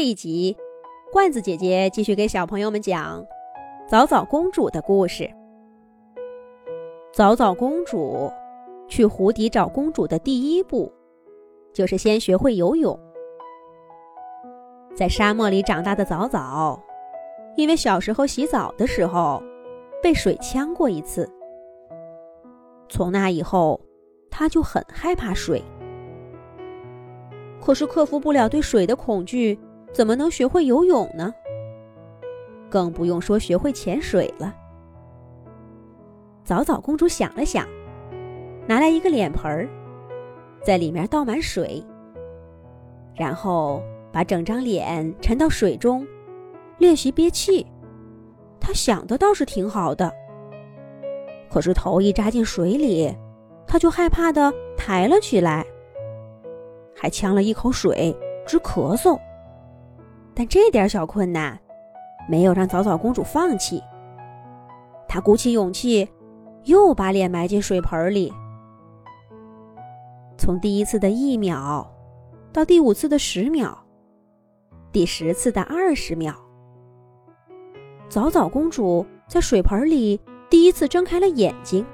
[0.00, 0.56] 这一集，
[1.12, 3.22] 罐子姐姐继续给小朋友们讲
[3.86, 5.30] 早早公主的故事。
[7.12, 8.32] 早早公主
[8.88, 10.90] 去湖底找公主的第一步，
[11.74, 12.98] 就是先学会游泳。
[14.96, 16.82] 在沙漠里长大的早早，
[17.54, 19.42] 因为小时候洗澡的时候
[20.02, 21.30] 被水呛过一次，
[22.88, 23.78] 从那以后，
[24.30, 25.62] 她就很害怕水。
[27.60, 29.60] 可是克服不了对水的恐惧。
[29.92, 31.34] 怎么能学会游泳呢？
[32.70, 34.54] 更不用说学会潜水了。
[36.44, 37.66] 早早公主想了想，
[38.66, 39.68] 拿来一个脸盆儿，
[40.64, 41.84] 在里面倒满水，
[43.16, 46.06] 然后把整张脸沉到水中，
[46.78, 47.66] 练习憋气。
[48.60, 50.12] 她想的倒是挺好的，
[51.50, 53.12] 可是头一扎进水里，
[53.66, 55.66] 她就害怕的抬了起来，
[56.94, 59.18] 还呛了一口水，直咳嗽。
[60.40, 61.60] 但这点小困难，
[62.26, 63.84] 没有让早早公主放弃。
[65.06, 66.08] 她鼓起勇气，
[66.64, 68.32] 又把脸埋进水盆里。
[70.38, 71.86] 从第一次的一秒，
[72.54, 73.76] 到第五次的十秒，
[74.90, 76.32] 第十次的二十秒，
[78.08, 81.84] 早早公主在水盆里第一次睁开了眼睛。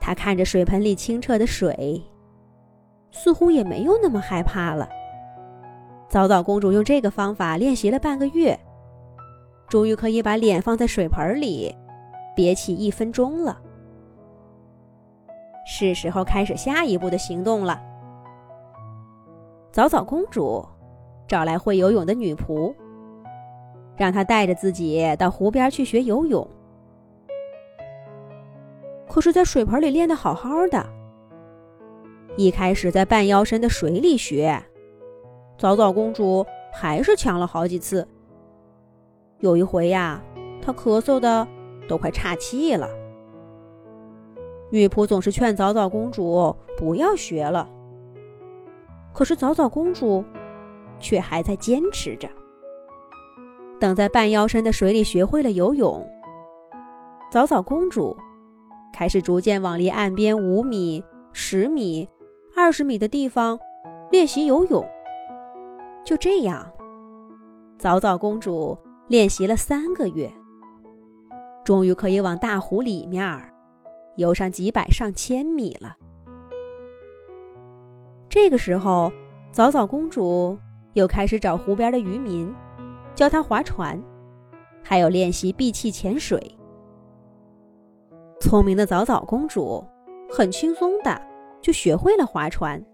[0.00, 2.02] 她看着水盆里清澈的水，
[3.10, 4.88] 似乎也没有那么害怕了。
[6.08, 8.58] 早早公主用这个方法练习了半个月，
[9.68, 11.74] 终于可以把脸放在水盆里，
[12.36, 13.60] 憋气一分钟了。
[15.66, 17.80] 是时候开始下一步的行动了。
[19.72, 20.64] 早早公主
[21.26, 22.72] 找来会游泳的女仆，
[23.96, 26.46] 让她带着自己到湖边去学游泳。
[29.08, 30.86] 可是，在水盆里练得好好的，
[32.36, 34.62] 一开始在半腰深的水里学。
[35.56, 38.06] 早早公主还是呛了好几次。
[39.38, 40.22] 有一回呀，
[40.60, 41.46] 她咳嗽的
[41.88, 42.88] 都快岔气了。
[44.70, 47.68] 女仆总是劝早早公主不要学了，
[49.12, 50.24] 可是早早公主
[50.98, 52.28] 却还在坚持着。
[53.78, 56.04] 等在半腰深的水里学会了游泳，
[57.30, 58.16] 早早公主
[58.92, 62.08] 开始逐渐往离岸边五米、十米、
[62.56, 63.58] 二十米的地方
[64.10, 64.84] 练习游泳。
[66.04, 66.70] 就这样，
[67.78, 68.76] 早早公主
[69.08, 70.30] 练习了三个月，
[71.64, 73.40] 终于可以往大湖里面
[74.16, 75.96] 游上几百上千米了。
[78.28, 79.10] 这个时候，
[79.50, 80.58] 早早公主
[80.92, 82.54] 又开始找湖边的渔民，
[83.14, 83.98] 教他划船，
[84.82, 86.38] 还有练习闭气潜水。
[88.40, 89.82] 聪明的早早公主
[90.28, 91.18] 很轻松的
[91.62, 92.84] 就学会了划船，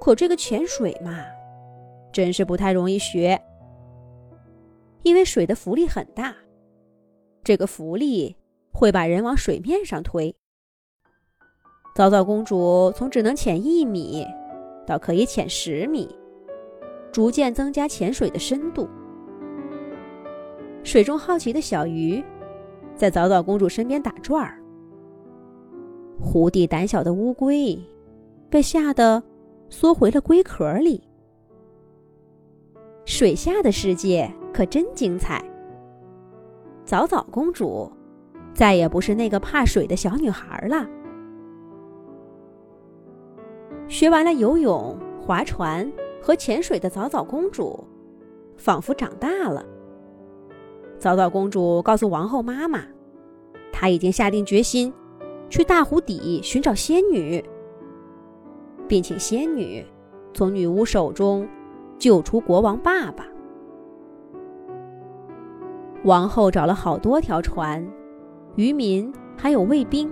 [0.00, 1.24] 可这个潜水嘛。
[2.12, 3.40] 真是不太容易学，
[5.02, 6.34] 因为水的浮力很大，
[7.44, 8.36] 这个浮力
[8.72, 10.34] 会把人往水面上推。
[11.94, 14.26] 早早公主从只能潜一米，
[14.86, 16.08] 到可以潜十米，
[17.12, 18.88] 逐渐增加潜水的深度。
[20.82, 22.24] 水中好奇的小鱼
[22.94, 24.62] 在早早公主身边打转儿，
[26.20, 27.78] 湖底胆小的乌龟
[28.48, 29.22] 被吓得
[29.68, 31.02] 缩回了龟壳里。
[33.20, 35.44] 水下的世界可真精彩。
[36.86, 37.92] 早早公主
[38.54, 40.88] 再也不是那个怕水的小女孩了。
[43.88, 45.92] 学完了游泳、划船
[46.22, 47.84] 和潜水的早早公主，
[48.56, 49.62] 仿佛长大了。
[50.98, 52.84] 早早公主告诉王后妈妈，
[53.70, 54.90] 她已经下定决心
[55.50, 57.44] 去大湖底寻找仙女，
[58.88, 59.84] 并请仙女
[60.32, 61.46] 从女巫手中。
[62.00, 63.24] 救出国王爸爸。
[66.04, 67.86] 王后找了好多条船，
[68.56, 70.10] 渔民还有卫兵，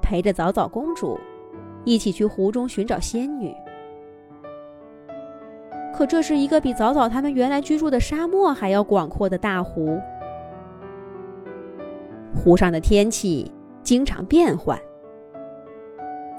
[0.00, 1.18] 陪着早早公主
[1.84, 3.52] 一起去湖中寻找仙女。
[5.92, 9.98] 可这是一个比早早他们原来居住的沙漠还要广阔的大湖，
[12.32, 13.50] 湖上的天气
[13.82, 14.78] 经常变换，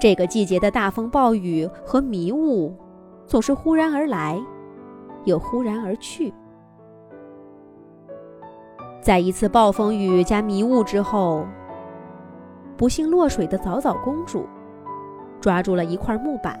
[0.00, 2.74] 这个季节的大风暴雨和迷雾
[3.26, 4.42] 总是忽然而来。
[5.24, 6.32] 又忽然而去。
[9.00, 11.46] 在一次暴风雨加迷雾之后，
[12.76, 14.46] 不幸落水的早早公主
[15.40, 16.58] 抓住了一块木板。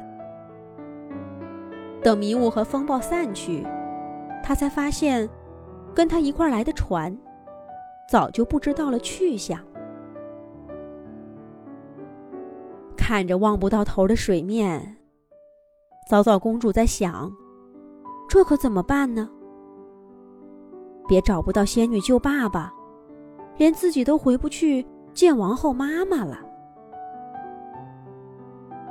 [2.02, 3.66] 等迷雾和风暴散去，
[4.42, 5.26] 她才发现，
[5.94, 7.16] 跟她一块来的船
[8.10, 9.58] 早就不知道了去向。
[12.94, 14.98] 看着望不到头的水面，
[16.10, 17.32] 早早公主在想。
[18.28, 19.28] 这可怎么办呢？
[21.06, 22.72] 别找不到仙女救爸爸，
[23.58, 26.40] 连自己都回不去见王后妈妈了。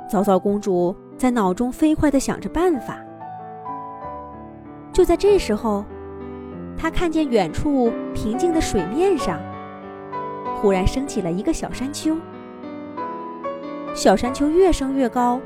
[0.08, 2.98] 早早公主在脑中飞快的想着办法。
[4.92, 5.84] 就在这时候，
[6.76, 9.40] 她看见远处平静的水面上，
[10.56, 12.16] 忽然升起了一个小山丘。
[13.92, 15.40] 小山丘越升越高，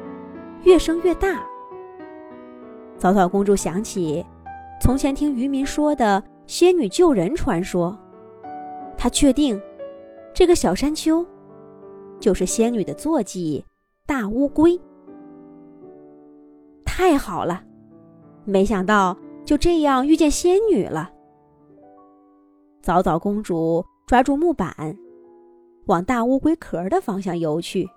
[0.64, 1.40] 越升越大。
[2.99, 4.25] 早早公主想起
[4.81, 7.97] 从前听渔民说的仙女救人传说，
[8.97, 9.61] 她确定
[10.35, 11.25] 这个小山丘
[12.19, 13.65] 就是仙女的坐骑
[14.05, 14.79] 大乌龟。
[16.85, 17.62] 太好了，
[18.45, 21.09] 没想到就这样遇见仙女了。
[22.83, 24.73] 早早公主抓住木板，
[25.87, 27.89] 往大乌龟壳的方向游去。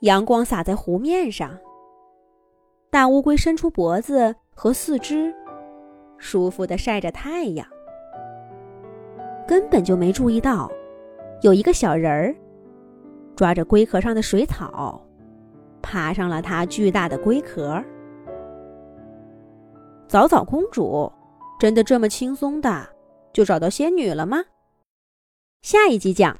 [0.00, 1.58] 阳光洒在湖面上。
[2.92, 5.34] 大乌龟伸出脖子和四肢，
[6.18, 7.66] 舒服的晒着太阳，
[9.48, 10.70] 根本就没注意到
[11.40, 12.36] 有一个小人儿
[13.34, 15.02] 抓着龟壳上的水草，
[15.80, 17.82] 爬上了它巨大的龟壳。
[20.06, 21.10] 早早公主
[21.58, 22.86] 真的这么轻松的
[23.32, 24.44] 就找到仙女了吗？
[25.62, 26.36] 下一集讲。